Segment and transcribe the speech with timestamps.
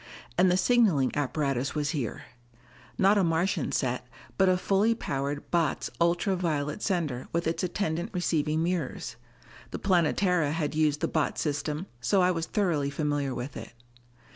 [0.35, 2.23] And the signaling apparatus was here!
[2.97, 8.09] Not a Martian set, but a fully powerful Botz ultra violet sender with its attendant
[8.11, 9.15] receiving mirrors.
[9.69, 13.73] The Planetara had used the Botz system, so I was thoroughly familiar with it.